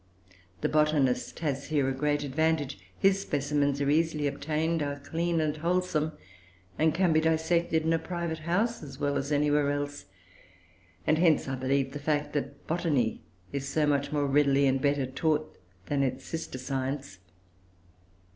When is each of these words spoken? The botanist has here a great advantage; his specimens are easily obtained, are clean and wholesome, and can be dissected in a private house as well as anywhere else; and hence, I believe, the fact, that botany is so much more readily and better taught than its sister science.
The 0.61 0.67
botanist 0.67 1.41
has 1.41 1.65
here 1.67 1.87
a 1.87 1.91
great 1.93 2.23
advantage; 2.23 2.79
his 2.97 3.19
specimens 3.21 3.79
are 3.81 3.89
easily 3.91 4.25
obtained, 4.25 4.81
are 4.81 4.97
clean 4.99 5.39
and 5.39 5.55
wholesome, 5.57 6.13
and 6.79 6.91
can 6.91 7.13
be 7.13 7.21
dissected 7.21 7.83
in 7.83 7.93
a 7.93 7.99
private 7.99 8.39
house 8.39 8.81
as 8.81 8.99
well 8.99 9.15
as 9.15 9.31
anywhere 9.31 9.69
else; 9.69 10.05
and 11.05 11.19
hence, 11.19 11.47
I 11.47 11.53
believe, 11.53 11.91
the 11.93 11.99
fact, 11.99 12.33
that 12.33 12.65
botany 12.65 13.21
is 13.53 13.67
so 13.69 13.85
much 13.85 14.11
more 14.11 14.25
readily 14.25 14.65
and 14.65 14.81
better 14.81 15.05
taught 15.05 15.55
than 15.85 16.01
its 16.01 16.25
sister 16.25 16.57
science. 16.57 17.19